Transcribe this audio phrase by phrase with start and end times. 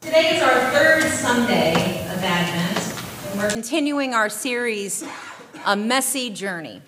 [0.00, 1.72] Today is our third Sunday
[2.12, 5.04] of Advent, and we're continuing our series,
[5.66, 6.80] A Messy Journey.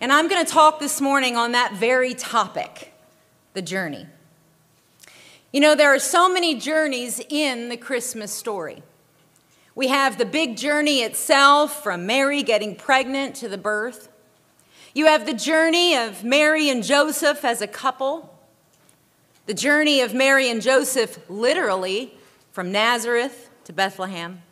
[0.00, 2.94] And I'm going to talk this morning on that very topic
[3.52, 4.06] the journey.
[5.52, 8.82] You know, there are so many journeys in the Christmas story.
[9.74, 14.08] We have the big journey itself, from Mary getting pregnant to the birth.
[14.94, 18.39] You have the journey of Mary and Joseph as a couple.
[19.46, 22.14] The journey of Mary and Joseph, literally,
[22.52, 24.42] from Nazareth to Bethlehem.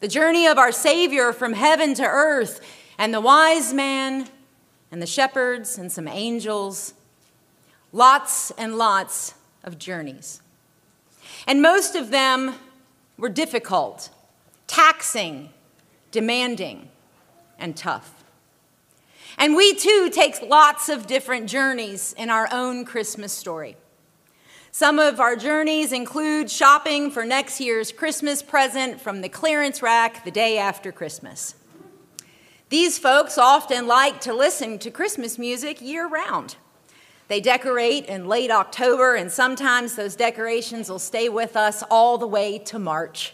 [0.00, 2.60] The journey of our Savior from heaven to earth,
[2.98, 4.28] and the wise man,
[4.92, 6.94] and the shepherds, and some angels.
[7.92, 10.42] Lots and lots of journeys.
[11.46, 12.54] And most of them
[13.18, 14.10] were difficult,
[14.66, 15.50] taxing,
[16.10, 16.90] demanding,
[17.58, 18.24] and tough.
[19.38, 23.76] And we too take lots of different journeys in our own Christmas story.
[24.78, 30.22] Some of our journeys include shopping for next year's Christmas present from the clearance rack
[30.22, 31.54] the day after Christmas.
[32.68, 36.56] These folks often like to listen to Christmas music year round.
[37.28, 42.26] They decorate in late October, and sometimes those decorations will stay with us all the
[42.26, 43.32] way to March.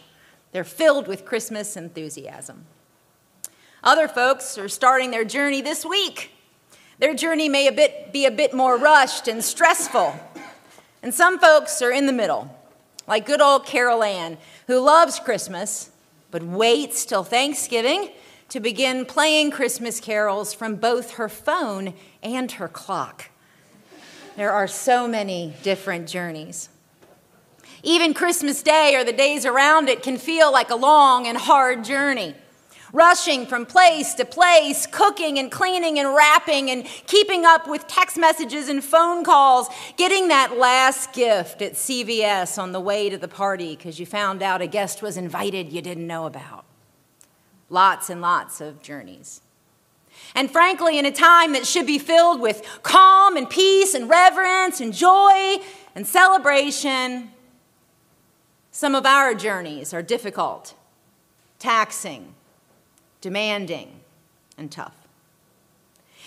[0.53, 2.67] They're filled with Christmas enthusiasm.
[3.83, 6.31] Other folks are starting their journey this week.
[6.99, 10.17] Their journey may a bit, be a bit more rushed and stressful.
[11.03, 12.57] And some folks are in the middle,
[13.07, 14.37] like good old Carol Ann,
[14.67, 15.91] who loves Christmas,
[16.31, 18.09] but waits till Thanksgiving
[18.47, 21.93] to begin playing Christmas carols from both her phone
[22.23, 23.29] and her clock.
[24.37, 26.69] There are so many different journeys.
[27.83, 31.83] Even Christmas Day or the days around it can feel like a long and hard
[31.83, 32.33] journey
[32.93, 38.17] rushing from place to place, cooking and cleaning and wrapping and keeping up with text
[38.17, 43.27] messages and phone calls, getting that last gift at CVS on the way to the
[43.27, 46.63] party because you found out a guest was invited you didn't know about.
[47.69, 49.41] Lots and lots of journeys.
[50.35, 54.79] And frankly, in a time that should be filled with calm and peace and reverence
[54.79, 55.57] and joy
[55.95, 57.31] and celebration,
[58.71, 60.75] some of our journeys are difficult,
[61.57, 62.35] taxing,
[63.23, 63.89] demanding,
[64.57, 64.93] and tough.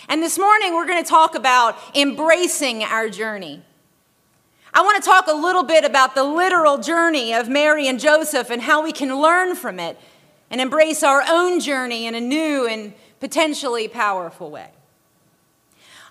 [0.09, 3.63] And this morning, we're going to talk about embracing our journey.
[4.73, 8.49] I want to talk a little bit about the literal journey of Mary and Joseph
[8.49, 10.01] and how we can learn from it
[10.51, 14.71] and embrace our own journey in a new and potentially powerful way.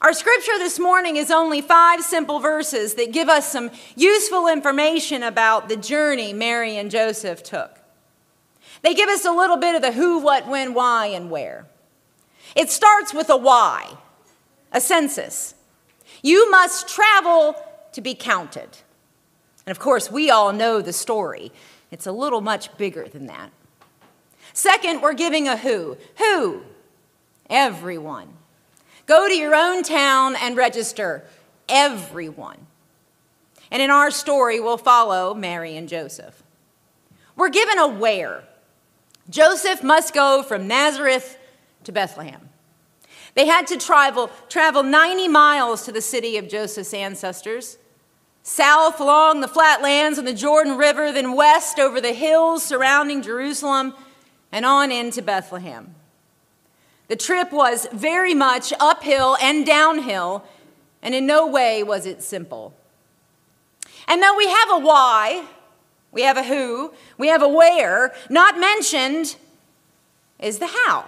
[0.02, 5.24] Our scripture this morning is only five simple verses that give us some useful information
[5.24, 7.80] about the journey Mary and Joseph took.
[8.86, 11.66] They give us a little bit of the who, what, when, why, and where.
[12.56, 13.98] It starts with a why,
[14.72, 15.56] a census.
[16.22, 17.56] You must travel
[17.94, 18.78] to be counted.
[19.66, 21.52] And of course, we all know the story.
[21.90, 23.50] It's a little much bigger than that.
[24.54, 25.98] Second, we're giving a who.
[26.20, 26.62] Who?
[27.50, 28.34] Everyone.
[29.08, 31.26] Go to your own town and register.
[31.68, 32.68] Everyone.
[33.72, 36.44] And in our story, we'll follow Mary and Joseph.
[37.36, 38.44] We're given a where.
[39.30, 41.38] Joseph must go from Nazareth
[41.84, 42.50] to Bethlehem.
[43.34, 47.78] They had to travel, travel 90 miles to the city of Joseph's ancestors,
[48.44, 53.94] south along the flatlands on the Jordan River, then west over the hills surrounding Jerusalem,
[54.52, 55.96] and on into Bethlehem.
[57.08, 60.46] The trip was very much uphill and downhill,
[61.02, 62.74] and in no way was it simple.
[64.08, 65.46] And though we have a why,
[66.16, 68.16] we have a who, we have a where.
[68.30, 69.36] Not mentioned
[70.40, 71.06] is the how.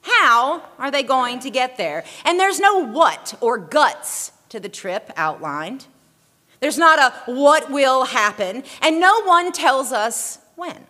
[0.00, 2.02] How are they going to get there?
[2.24, 5.86] And there's no what or guts to the trip outlined.
[6.60, 10.86] There's not a what will happen, and no one tells us when.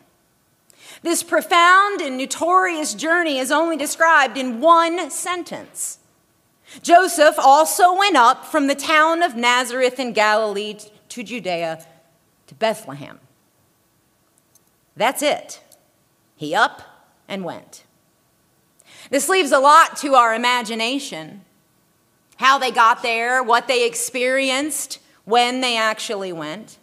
[1.03, 5.99] This profound and notorious journey is only described in one sentence.
[6.83, 10.77] Joseph also went up from the town of Nazareth in Galilee
[11.09, 11.85] to Judea
[12.53, 13.19] to Bethlehem.
[14.95, 15.63] That's it.
[16.37, 16.83] He up
[17.27, 17.85] and went.
[19.11, 21.45] This leaves a lot to our imagination
[22.37, 26.77] how they got there, what they experienced, when they actually went.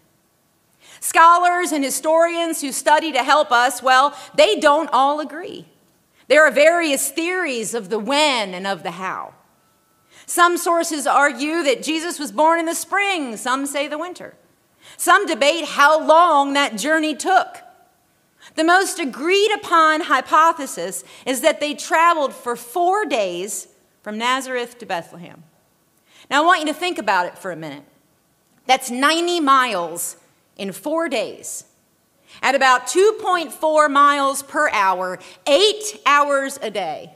[1.01, 5.65] Scholars and historians who study to help us, well, they don't all agree.
[6.29, 9.33] There are various theories of the when and of the how.
[10.25, 14.35] Some sources argue that Jesus was born in the spring, some say the winter.
[14.99, 17.59] Some debate how long that journey took.
[18.55, 23.69] The most agreed upon hypothesis is that they traveled for four days
[24.03, 25.45] from Nazareth to Bethlehem.
[26.29, 27.85] Now, I want you to think about it for a minute.
[28.65, 30.17] That's 90 miles
[30.57, 31.63] in four days
[32.41, 35.17] at about 2.4 miles per hour,
[35.47, 37.13] eight hours a day.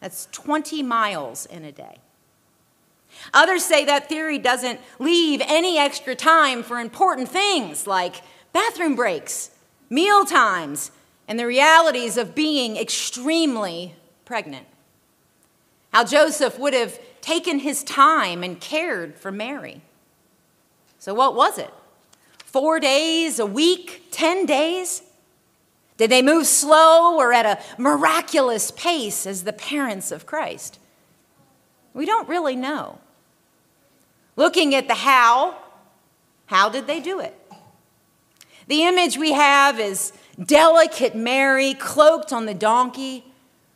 [0.00, 2.00] That's 20 miles in a day.
[3.34, 8.22] Others say that theory doesn't leave any extra time for important things like
[8.52, 9.50] bathroom breaks,
[9.90, 10.90] meal times,
[11.26, 13.94] and the realities of being extremely
[14.24, 14.66] pregnant.
[15.92, 19.82] How Joseph would have taken his time and cared for Mary.
[20.98, 21.70] So, what was it?
[22.38, 25.02] Four days, a week, 10 days?
[25.98, 30.78] Did they move slow or at a miraculous pace as the parents of Christ?
[31.92, 32.98] We don't really know.
[34.38, 35.56] Looking at the how,
[36.46, 37.34] how did they do it?
[38.68, 43.24] The image we have is delicate Mary cloaked on the donkey,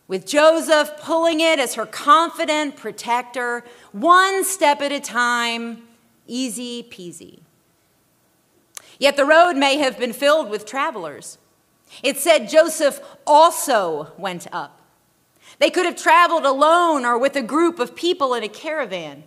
[0.06, 5.82] with Joseph pulling it as her confident protector, one step at a time,
[6.28, 7.40] easy peasy.
[9.00, 11.38] Yet the road may have been filled with travelers.
[12.04, 14.80] It said Joseph also went up.
[15.58, 19.24] They could have traveled alone or with a group of people in a caravan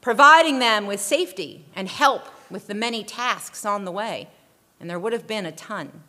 [0.00, 4.28] providing them with safety and help with the many tasks on the way,
[4.80, 6.02] and there would have been a ton.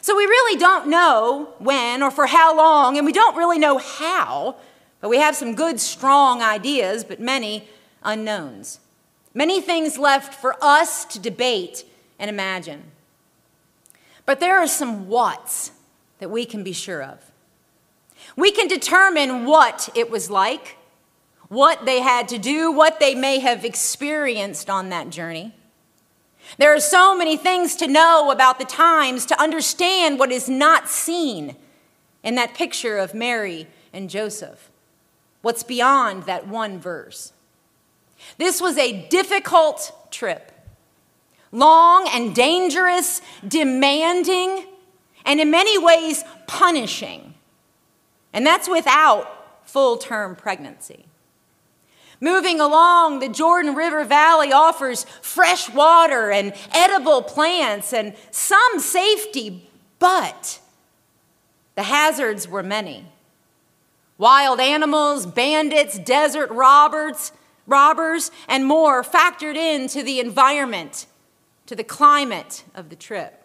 [0.00, 3.78] So we really don't know when or for how long, and we don't really know
[3.78, 4.56] how,
[5.00, 7.68] but we have some good, strong ideas, but many
[8.02, 8.80] unknowns.
[9.34, 11.84] Many things left for us to debate
[12.18, 12.82] and imagine.
[14.26, 15.72] But there are some whats
[16.18, 17.18] that we can be sure of.
[18.36, 20.76] We can determine what it was like
[21.50, 25.52] what they had to do, what they may have experienced on that journey.
[26.58, 30.88] There are so many things to know about the times to understand what is not
[30.88, 31.56] seen
[32.22, 34.70] in that picture of Mary and Joseph.
[35.42, 37.32] What's beyond that one verse?
[38.38, 40.52] This was a difficult trip,
[41.50, 44.66] long and dangerous, demanding,
[45.24, 47.34] and in many ways punishing.
[48.32, 51.06] And that's without full term pregnancy.
[52.20, 59.70] Moving along, the Jordan River Valley offers fresh water and edible plants and some safety,
[59.98, 60.60] but
[61.76, 63.06] the hazards were many.
[64.18, 67.32] Wild animals, bandits, desert robbers,
[67.66, 71.06] robbers, and more factored into the environment,
[71.64, 73.42] to the climate of the trip.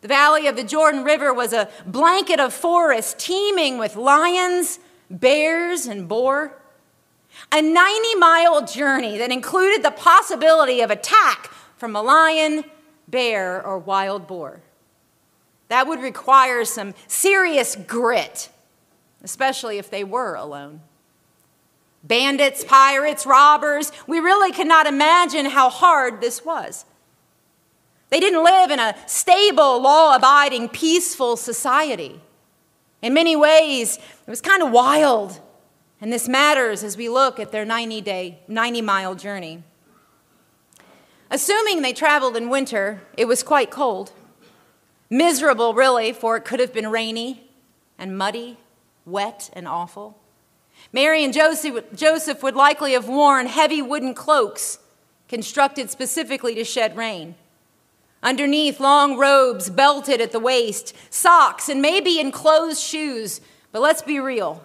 [0.00, 5.86] The valley of the Jordan River was a blanket of forest teeming with lions, bears,
[5.86, 6.58] and boar.
[7.50, 12.64] A 90 mile journey that included the possibility of attack from a lion,
[13.08, 14.60] bear, or wild boar.
[15.68, 18.50] That would require some serious grit,
[19.24, 20.80] especially if they were alone.
[22.04, 26.84] Bandits, pirates, robbers, we really cannot imagine how hard this was.
[28.10, 32.20] They didn't live in a stable, law abiding, peaceful society.
[33.00, 35.40] In many ways, it was kind of wild
[36.02, 39.62] and this matters as we look at their 90 day, 90 mile journey.
[41.30, 44.10] Assuming they traveled in winter, it was quite cold.
[45.08, 47.48] Miserable, really, for it could have been rainy
[47.98, 48.58] and muddy,
[49.06, 50.18] wet and awful.
[50.92, 54.80] Mary and Joseph would likely have worn heavy wooden cloaks
[55.28, 57.36] constructed specifically to shed rain.
[58.24, 63.40] Underneath, long robes belted at the waist, socks, and maybe enclosed shoes.
[63.70, 64.64] But let's be real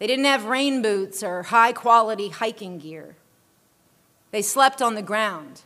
[0.00, 3.16] they didn't have rain boots or high quality hiking gear.
[4.30, 5.60] They slept on the ground.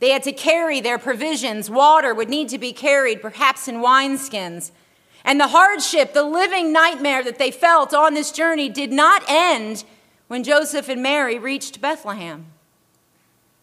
[0.00, 1.70] They had to carry their provisions.
[1.70, 4.72] Water would need to be carried, perhaps in wineskins.
[5.24, 9.84] And the hardship, the living nightmare that they felt on this journey did not end
[10.26, 12.46] when Joseph and Mary reached Bethlehem.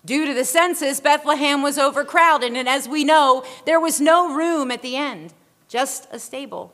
[0.06, 4.72] Due to the census, Bethlehem was overcrowded, and as we know, there was no room
[4.72, 5.34] at the end,
[5.68, 6.72] just a stable.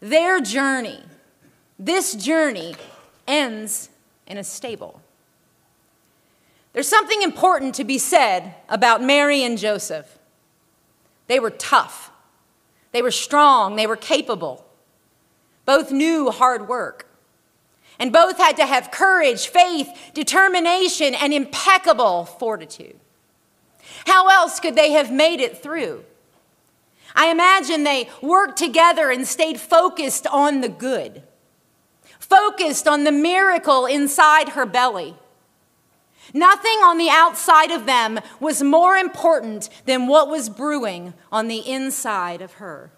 [0.00, 1.04] Their journey
[1.80, 2.74] this journey
[3.26, 3.88] ends
[4.26, 5.00] in a stable.
[6.74, 10.18] There's something important to be said about Mary and Joseph.
[11.26, 12.10] They were tough,
[12.92, 14.64] they were strong, they were capable.
[15.64, 17.06] Both knew hard work.
[17.98, 22.98] And both had to have courage, faith, determination, and impeccable fortitude.
[24.06, 26.04] How else could they have made it through?
[27.14, 31.22] I imagine they worked together and stayed focused on the good
[32.20, 35.16] focused on the miracle inside her belly.
[36.32, 41.58] Nothing on the outside of them was more important than what was brewing on the
[41.58, 42.92] inside of her.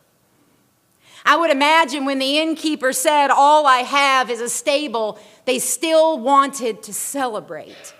[1.24, 6.18] I would imagine when the innkeeper said, All I have is a stable, they still
[6.18, 7.94] wanted to celebrate.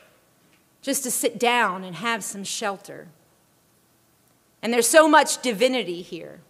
[0.83, 3.07] just to sit down and have some shelter.
[4.61, 6.41] And there's so much divinity here.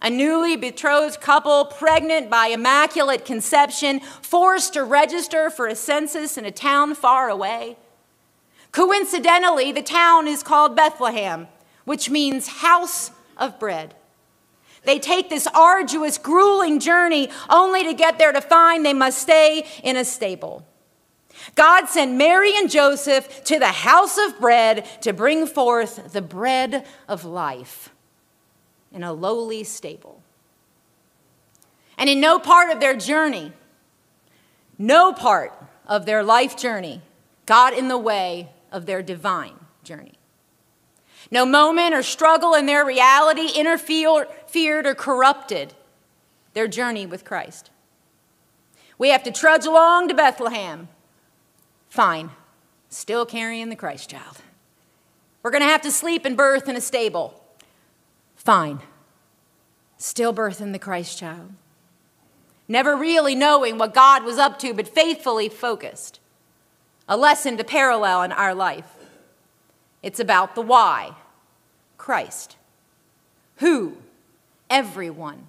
[0.00, 6.44] A newly betrothed couple, pregnant by immaculate conception, forced to register for a census in
[6.44, 7.76] a town far away.
[8.70, 11.48] Coincidentally, the town is called Bethlehem,
[11.84, 13.94] which means house of bread.
[14.84, 19.66] They take this arduous, grueling journey only to get there to find they must stay
[19.82, 20.64] in a stable.
[21.56, 26.86] God sent Mary and Joseph to the house of bread to bring forth the bread
[27.08, 27.90] of life
[28.92, 30.22] in a lowly stable.
[31.96, 33.52] And in no part of their journey,
[34.78, 35.52] no part
[35.86, 37.02] of their life journey
[37.46, 40.14] got in the way of their divine journey.
[41.30, 45.74] No moment or struggle in their reality interfered or corrupted
[46.54, 47.70] their journey with Christ.
[48.96, 50.88] We have to trudge along to Bethlehem.
[51.88, 52.30] Fine,
[52.88, 54.38] still carrying the Christ child.
[55.42, 57.42] We're going to have to sleep and birth in a stable.
[58.48, 58.80] Fine,
[59.98, 61.52] still birthing the Christ child.
[62.66, 66.18] Never really knowing what God was up to, but faithfully focused.
[67.06, 68.90] A lesson to parallel in our life.
[70.02, 71.12] It's about the why
[71.98, 72.56] Christ.
[73.56, 73.98] Who?
[74.70, 75.48] Everyone.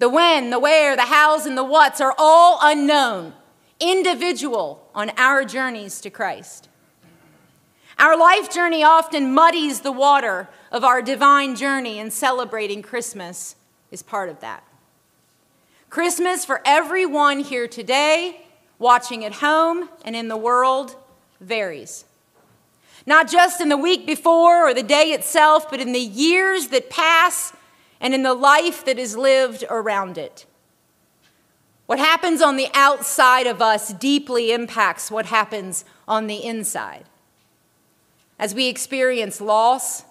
[0.00, 3.34] The when, the where, the hows, and the whats are all unknown,
[3.78, 6.68] individual on our journeys to Christ.
[7.98, 13.56] Our life journey often muddies the water of our divine journey, and celebrating Christmas
[13.90, 14.64] is part of that.
[15.90, 18.46] Christmas for everyone here today,
[18.78, 20.96] watching at home, and in the world
[21.40, 22.04] varies.
[23.06, 26.90] Not just in the week before or the day itself, but in the years that
[26.90, 27.52] pass
[28.00, 30.46] and in the life that is lived around it.
[31.86, 37.04] What happens on the outside of us deeply impacts what happens on the inside.
[38.38, 40.04] As we experience loss,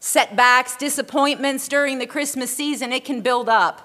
[0.00, 3.84] setbacks, disappointments during the Christmas season, it can build up.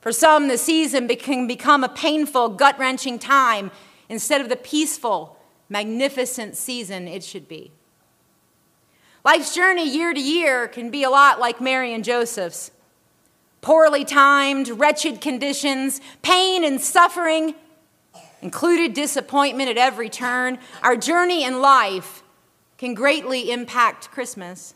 [0.00, 3.70] For some, the season can become a painful, gut wrenching time
[4.08, 5.38] instead of the peaceful,
[5.68, 7.72] magnificent season it should be.
[9.24, 12.70] Life's journey year to year can be a lot like Mary and Joseph's
[13.62, 17.54] poorly timed, wretched conditions, pain and suffering,
[18.42, 20.58] included disappointment at every turn.
[20.82, 22.22] Our journey in life
[22.78, 24.74] can greatly impact Christmas.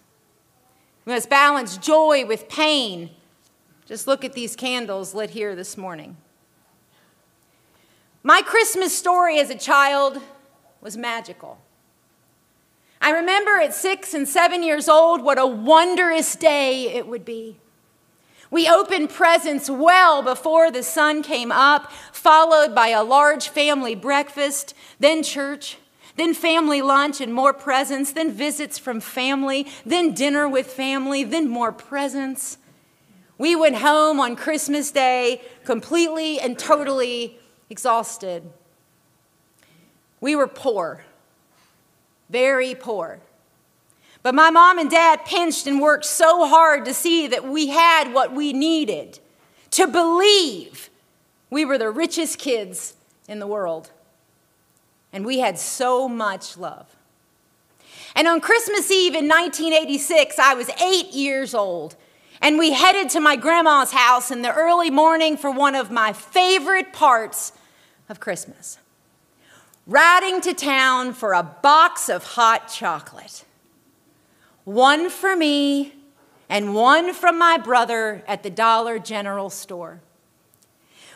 [1.04, 3.10] We must balance joy with pain.
[3.86, 6.16] Just look at these candles lit here this morning.
[8.22, 10.20] My Christmas story as a child
[10.80, 11.58] was magical.
[13.00, 17.56] I remember at six and seven years old what a wondrous day it would be.
[18.50, 24.74] We opened presents well before the sun came up, followed by a large family breakfast,
[24.98, 25.78] then church,
[26.18, 31.48] then family lunch and more presents, then visits from family, then dinner with family, then
[31.48, 32.58] more presents.
[33.38, 37.38] We went home on Christmas Day completely and totally
[37.70, 38.42] exhausted.
[40.20, 41.04] We were poor,
[42.28, 43.20] very poor.
[44.24, 48.12] But my mom and dad pinched and worked so hard to see that we had
[48.12, 49.20] what we needed,
[49.70, 50.90] to believe
[51.50, 52.94] we were the richest kids
[53.28, 53.90] in the world.
[55.12, 56.94] And we had so much love.
[58.14, 61.96] And on Christmas Eve in 1986, I was eight years old,
[62.40, 66.12] and we headed to my grandma's house in the early morning for one of my
[66.12, 67.52] favorite parts
[68.08, 68.78] of Christmas
[69.88, 73.44] riding to town for a box of hot chocolate.
[74.64, 75.94] One for me
[76.48, 80.00] and one from my brother at the Dollar General store.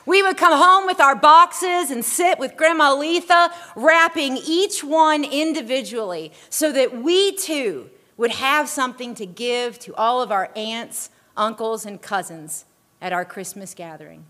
[0.05, 5.25] We would come home with our boxes and sit with Grandma Letha, wrapping each one
[5.25, 11.11] individually so that we too would have something to give to all of our aunts,
[11.37, 12.65] uncles, and cousins
[13.01, 14.25] at our Christmas gathering.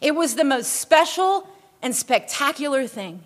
[0.00, 1.48] It was the most special
[1.82, 3.22] and spectacular thing.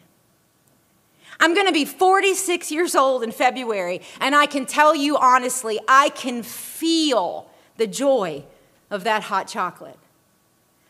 [1.41, 5.81] I'm going to be 46 years old in February, and I can tell you honestly,
[5.89, 8.45] I can feel the joy
[8.91, 9.99] of that hot chocolate.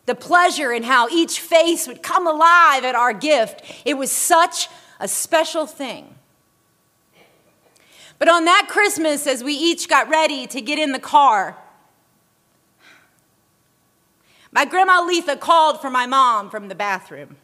[0.07, 3.63] The pleasure in how each face would come alive at our gift.
[3.85, 4.69] It was such
[4.99, 6.15] a special thing.
[8.19, 11.57] But on that Christmas, as we each got ready to get in the car,
[14.53, 17.37] my grandma Letha called for my mom from the bathroom.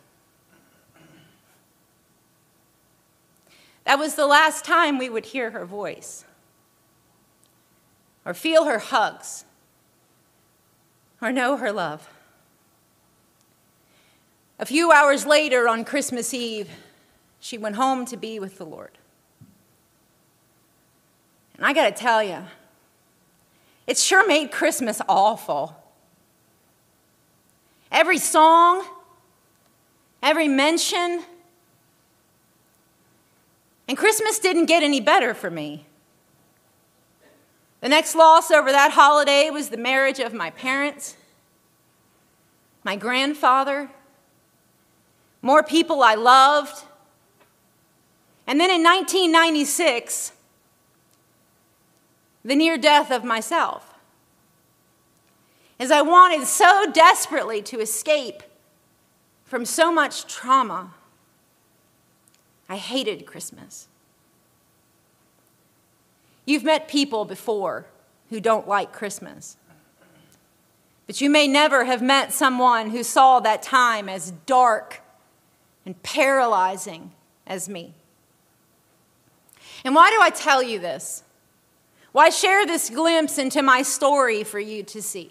[3.85, 6.25] That was the last time we would hear her voice
[8.27, 9.47] or feel her hugs
[11.23, 12.07] or know her love.
[14.59, 16.69] A few hours later on Christmas Eve,
[17.39, 18.99] she went home to be with the Lord.
[21.57, 22.39] And I got to tell you,
[23.87, 25.77] it sure made Christmas awful.
[27.91, 28.85] Every song,
[30.23, 31.23] every mention,
[33.87, 35.87] and Christmas didn't get any better for me.
[37.81, 41.17] The next loss over that holiday was the marriage of my parents,
[42.83, 43.91] my grandfather,
[45.43, 46.85] more people I loved.
[48.47, 50.33] And then in 1996,
[52.45, 53.95] the near death of myself.
[55.79, 58.43] As I wanted so desperately to escape
[59.45, 60.95] from so much trauma,
[62.69, 63.89] I hated Christmas.
[66.45, 67.87] You've met people before
[68.31, 69.57] who don't like Christmas.
[71.07, 75.01] But you may never have met someone who saw that time as dark
[75.89, 77.13] and paralyzing
[77.47, 77.95] as me.
[79.87, 81.23] And why do I tell you this?
[82.13, 85.31] Why share this glimpse into my story for you to see?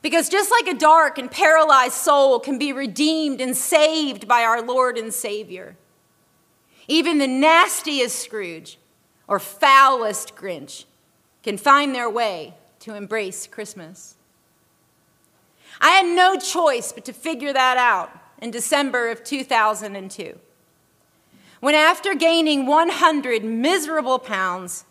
[0.00, 4.62] Because just like a dark and paralyzed soul can be redeemed and saved by our
[4.62, 5.76] Lord and Savior,
[6.88, 8.78] even the nastiest Scrooge
[9.28, 10.86] or foulest Grinch
[11.42, 14.14] can find their way to embrace Christmas.
[15.82, 18.10] I had no choice but to figure that out
[18.40, 20.38] in December of 2002.
[21.60, 24.84] When, after gaining 100 miserable pounds,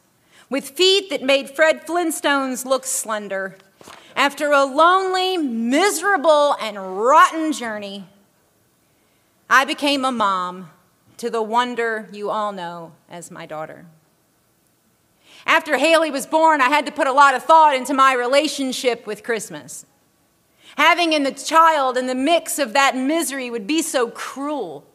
[0.49, 3.57] with feet that made Fred Flintstones look slender,
[4.15, 8.05] after a lonely, miserable, and rotten journey,
[9.49, 10.69] I became a mom
[11.17, 13.85] to the wonder you all know as my daughter.
[15.45, 19.07] After Haley was born, I had to put a lot of thought into my relationship
[19.07, 19.85] with Christmas.
[20.77, 24.85] Having in the child in the mix of that misery would be so cruel.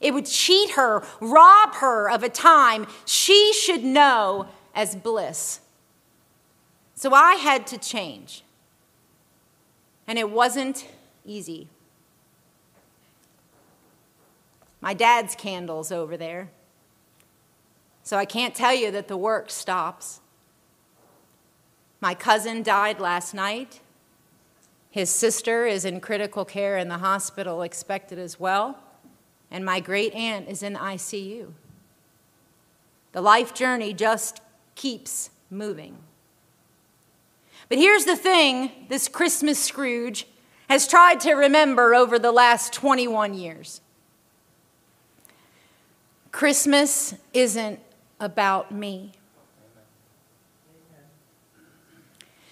[0.00, 5.60] It would cheat her, rob her of a time she should know as bliss.
[6.94, 8.42] So I had to change.
[10.06, 10.86] And it wasn't
[11.24, 11.68] easy.
[14.80, 16.50] My dad's candle's over there.
[18.04, 20.20] So I can't tell you that the work stops.
[22.00, 23.80] My cousin died last night.
[24.90, 28.78] His sister is in critical care in the hospital, expected as well.
[29.50, 31.52] And my great aunt is in ICU.
[33.12, 34.40] The life journey just
[34.74, 35.98] keeps moving.
[37.68, 40.26] But here's the thing this Christmas Scrooge
[40.68, 43.80] has tried to remember over the last 21 years
[46.30, 47.80] Christmas isn't
[48.20, 49.12] about me.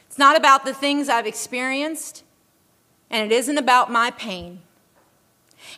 [0.07, 2.25] It's not about the things I've experienced,
[3.11, 4.61] and it isn't about my pain.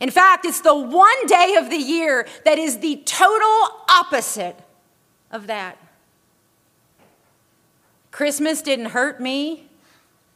[0.00, 4.56] In fact, it's the one day of the year that is the total opposite
[5.30, 5.78] of that.
[8.10, 9.68] Christmas didn't hurt me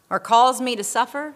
[0.09, 1.35] or cause me to suffer.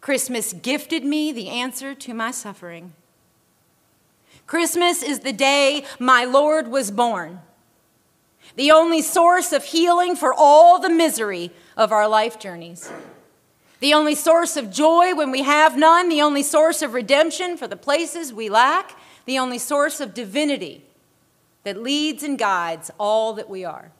[0.00, 2.92] Christmas gifted me the answer to my suffering.
[4.46, 7.40] Christmas is the day my Lord was born,
[8.54, 12.90] the only source of healing for all the misery of our life journeys,
[13.80, 17.66] the only source of joy when we have none, the only source of redemption for
[17.66, 20.84] the places we lack, the only source of divinity
[21.64, 23.90] that leads and guides all that we are.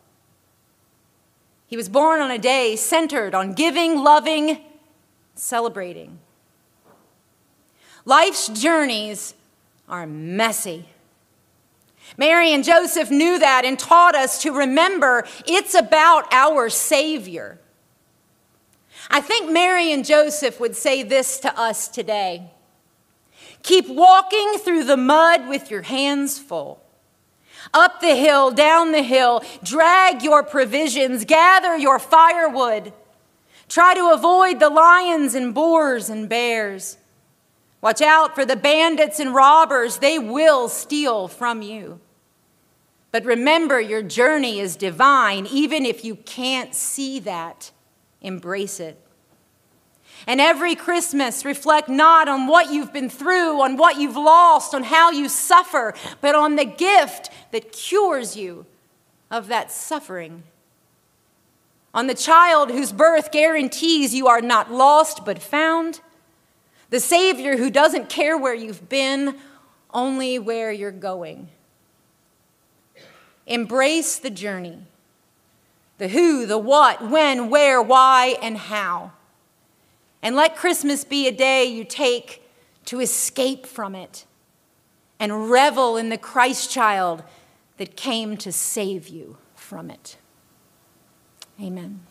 [1.66, 4.64] He was born on a day centered on giving, loving,
[5.34, 6.18] celebrating.
[8.04, 9.34] Life's journeys
[9.88, 10.88] are messy.
[12.16, 17.58] Mary and Joseph knew that and taught us to remember it's about our Savior.
[19.10, 22.50] I think Mary and Joseph would say this to us today
[23.62, 26.82] Keep walking through the mud with your hands full.
[27.74, 32.92] Up the hill, down the hill, drag your provisions, gather your firewood.
[33.68, 36.96] Try to avoid the lions and boars and bears.
[37.80, 42.00] Watch out for the bandits and robbers, they will steal from you.
[43.10, 47.70] But remember, your journey is divine, even if you can't see that.
[48.26, 48.98] Embrace it.
[50.26, 54.82] And every Christmas, reflect not on what you've been through, on what you've lost, on
[54.82, 58.66] how you suffer, but on the gift that cures you
[59.30, 60.42] of that suffering.
[61.94, 66.00] On the child whose birth guarantees you are not lost but found
[66.90, 69.36] the Savior who doesn't care where you've been,
[69.94, 71.48] only where you're going.
[73.46, 74.80] Embrace the journey
[75.98, 79.12] the who, the what, when, where, why, and how.
[80.22, 82.42] And let Christmas be a day you take
[82.86, 84.26] to escape from it
[85.18, 87.22] and revel in the Christ child
[87.78, 90.16] that came to save you from it.
[91.60, 92.05] Amen.